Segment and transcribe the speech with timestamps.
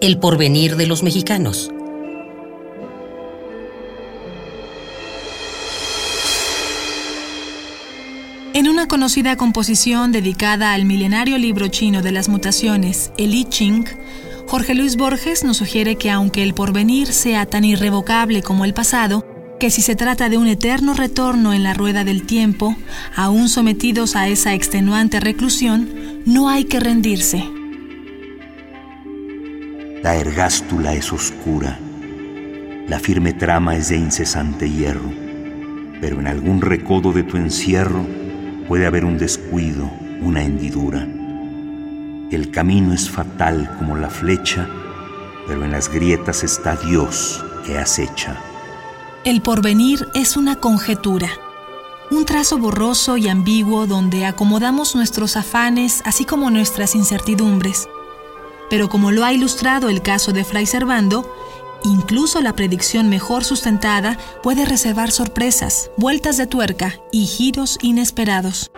[0.00, 1.70] el porvenir de los mexicanos.
[8.54, 13.84] En una conocida composición dedicada al milenario libro chino de las mutaciones, el I Ching,
[14.46, 19.24] Jorge Luis Borges nos sugiere que aunque el porvenir sea tan irrevocable como el pasado,
[19.60, 22.76] que si se trata de un eterno retorno en la rueda del tiempo,
[23.14, 27.57] aún sometidos a esa extenuante reclusión, no hay que rendirse.
[30.02, 31.78] La ergástula es oscura,
[32.86, 35.12] la firme trama es de incesante hierro,
[36.00, 38.06] pero en algún recodo de tu encierro
[38.68, 41.06] puede haber un descuido, una hendidura.
[42.30, 44.68] El camino es fatal como la flecha,
[45.48, 48.36] pero en las grietas está Dios que acecha.
[49.24, 51.28] El porvenir es una conjetura,
[52.12, 57.88] un trazo borroso y ambiguo donde acomodamos nuestros afanes así como nuestras incertidumbres.
[58.70, 61.34] Pero como lo ha ilustrado el caso de Fray Servando,
[61.84, 68.70] incluso la predicción mejor sustentada puede reservar sorpresas, vueltas de tuerca y giros inesperados.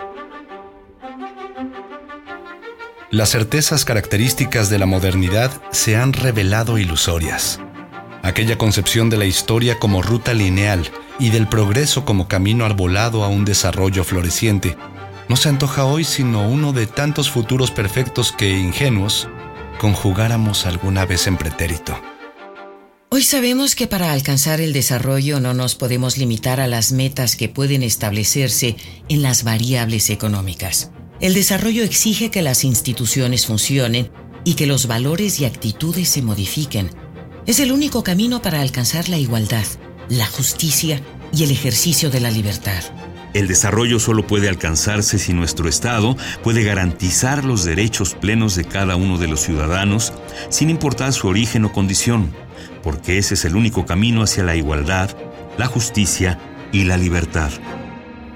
[3.11, 7.61] Las certezas características de la modernidad se han revelado ilusorias
[8.23, 13.29] aquella concepción de la historia como ruta lineal y del progreso como camino arbolado a
[13.29, 14.77] un desarrollo floreciente,
[15.29, 19.29] no se antoja hoy sino uno de tantos futuros perfectos que, ingenuos,
[19.81, 21.98] conjugáramos alguna vez en pretérito.
[23.09, 27.48] Hoy sabemos que para alcanzar el desarrollo no nos podemos limitar a las metas que
[27.48, 28.77] pueden establecerse
[29.08, 30.91] en las variables económicas.
[31.19, 34.12] El desarrollo exige que las instituciones funcionen
[34.45, 36.91] y que los valores y actitudes se modifiquen
[37.47, 39.64] es el único camino para alcanzar la igualdad,
[40.11, 41.01] la justicia
[41.33, 42.84] y el ejercicio de la libertad.
[43.33, 48.97] El desarrollo solo puede alcanzarse si nuestro Estado puede garantizar los derechos plenos de cada
[48.97, 50.12] uno de los ciudadanos,
[50.48, 52.33] sin importar su origen o condición,
[52.83, 55.11] porque ese es el único camino hacia la igualdad,
[55.58, 56.39] la justicia
[56.73, 57.51] y la libertad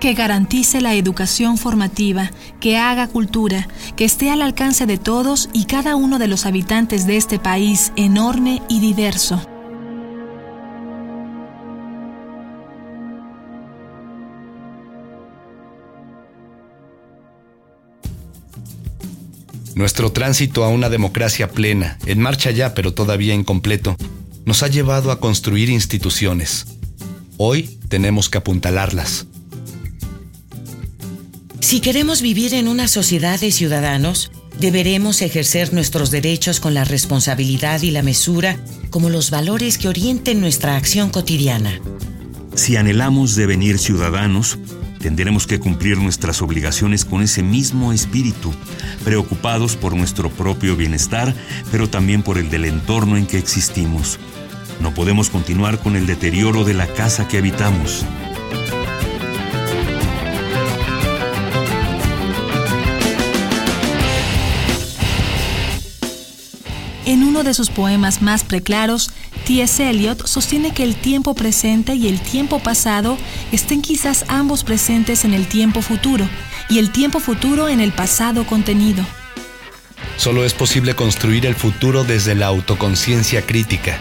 [0.01, 2.31] que garantice la educación formativa,
[2.61, 7.07] que haga cultura, que esté al alcance de todos y cada uno de los habitantes
[7.07, 9.41] de este país enorme y diverso.
[19.75, 23.97] Nuestro tránsito a una democracia plena, en marcha ya pero todavía incompleto,
[24.45, 26.67] nos ha llevado a construir instituciones.
[27.37, 29.27] Hoy tenemos que apuntalarlas
[31.65, 34.31] si queremos vivir en una sociedad de ciudadanos,
[34.61, 38.59] deberemos ejercer nuestros derechos con la responsabilidad y la mesura
[38.91, 41.81] como los valores que orienten nuestra acción cotidiana.
[42.55, 44.59] Si anhelamos devenir ciudadanos,
[45.05, 48.55] tendremos que cumplir nuestras obligaciones con ese mismo espíritu,
[49.05, 51.35] preocupados por nuestro propio bienestar,
[51.71, 54.19] pero también por el del entorno en que existimos.
[54.81, 58.07] No podemos continuar con el deterioro de la casa que habitamos.
[67.05, 69.11] En uno de sus poemas más preclaros,
[69.47, 69.91] T.S.
[69.91, 73.19] Eliot sostiene que el tiempo presente y el tiempo pasado
[73.53, 76.29] estén quizás ambos presentes en el tiempo futuro
[76.71, 79.05] y el tiempo futuro en el pasado contenido.
[80.17, 83.99] Solo es posible construir el futuro desde la autoconciencia crítica,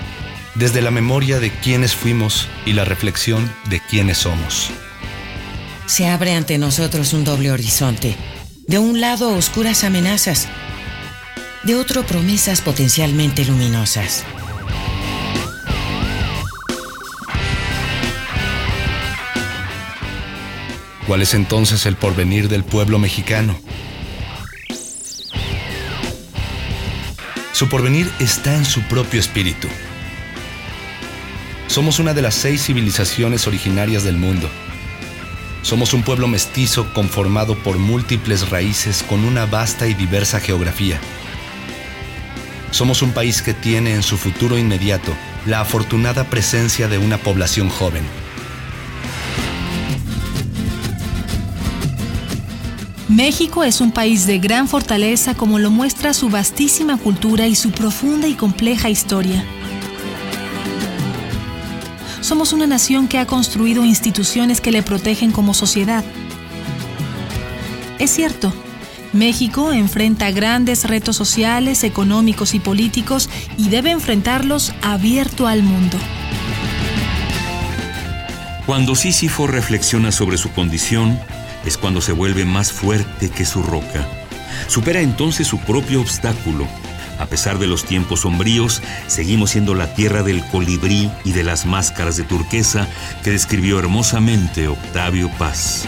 [0.55, 4.69] desde la memoria de quiénes fuimos y la reflexión de quiénes somos.
[5.87, 8.15] Se abre ante nosotros un doble horizonte.
[8.67, 10.47] De un lado, oscuras amenazas
[11.63, 14.23] de otro promesas potencialmente luminosas.
[21.07, 23.59] ¿Cuál es entonces el porvenir del pueblo mexicano?
[27.51, 29.67] Su porvenir está en su propio espíritu.
[31.67, 34.49] Somos una de las seis civilizaciones originarias del mundo.
[35.61, 40.99] Somos un pueblo mestizo conformado por múltiples raíces con una vasta y diversa geografía.
[42.71, 45.13] Somos un país que tiene en su futuro inmediato
[45.45, 48.22] la afortunada presencia de una población joven.
[53.09, 57.71] México es un país de gran fortaleza como lo muestra su vastísima cultura y su
[57.71, 59.43] profunda y compleja historia.
[62.21, 66.05] Somos una nación que ha construido instituciones que le protegen como sociedad.
[67.99, 68.53] Es cierto,
[69.11, 75.97] México enfrenta grandes retos sociales, económicos y políticos y debe enfrentarlos abierto al mundo.
[78.65, 81.19] Cuando Sísifo reflexiona sobre su condición,
[81.65, 84.07] es cuando se vuelve más fuerte que su roca.
[84.67, 86.67] Supera entonces su propio obstáculo,
[87.19, 91.65] A pesar de los tiempos sombríos, seguimos siendo la tierra del colibrí y de las
[91.65, 92.87] máscaras de turquesa
[93.23, 95.87] que describió hermosamente Octavio Paz.